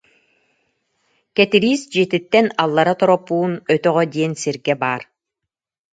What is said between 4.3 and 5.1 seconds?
сиргэ баар